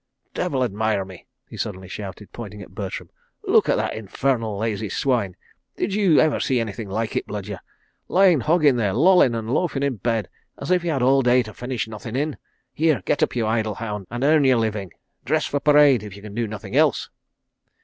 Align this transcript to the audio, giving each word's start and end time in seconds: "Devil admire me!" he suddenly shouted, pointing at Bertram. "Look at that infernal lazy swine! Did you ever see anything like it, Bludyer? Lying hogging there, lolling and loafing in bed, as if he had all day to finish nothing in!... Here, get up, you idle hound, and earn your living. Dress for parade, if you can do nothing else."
"Devil 0.33 0.63
admire 0.63 1.05
me!" 1.05 1.27
he 1.47 1.55
suddenly 1.55 1.87
shouted, 1.87 2.31
pointing 2.33 2.59
at 2.63 2.73
Bertram. 2.73 3.11
"Look 3.45 3.69
at 3.69 3.75
that 3.75 3.93
infernal 3.93 4.57
lazy 4.57 4.89
swine! 4.89 5.35
Did 5.77 5.93
you 5.93 6.19
ever 6.19 6.39
see 6.39 6.59
anything 6.59 6.89
like 6.89 7.15
it, 7.15 7.27
Bludyer? 7.27 7.59
Lying 8.07 8.39
hogging 8.39 8.77
there, 8.77 8.93
lolling 8.93 9.35
and 9.35 9.51
loafing 9.53 9.83
in 9.83 9.97
bed, 9.97 10.27
as 10.57 10.71
if 10.71 10.81
he 10.81 10.87
had 10.87 11.03
all 11.03 11.21
day 11.21 11.43
to 11.43 11.53
finish 11.53 11.87
nothing 11.87 12.15
in!... 12.15 12.37
Here, 12.73 13.03
get 13.05 13.21
up, 13.21 13.35
you 13.35 13.45
idle 13.45 13.75
hound, 13.75 14.07
and 14.09 14.23
earn 14.23 14.43
your 14.43 14.57
living. 14.57 14.91
Dress 15.23 15.45
for 15.45 15.59
parade, 15.59 16.01
if 16.01 16.15
you 16.15 16.23
can 16.23 16.33
do 16.33 16.47
nothing 16.47 16.75
else." 16.75 17.11